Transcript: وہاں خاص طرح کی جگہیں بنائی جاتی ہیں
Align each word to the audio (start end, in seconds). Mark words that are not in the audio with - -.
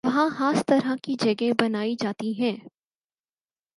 وہاں 0.03 0.27
خاص 0.29 0.63
طرح 0.67 0.95
کی 1.03 1.15
جگہیں 1.19 1.51
بنائی 1.61 1.95
جاتی 1.99 2.31
ہیں 2.41 2.55